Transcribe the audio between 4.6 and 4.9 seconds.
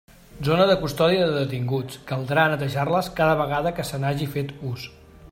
ús.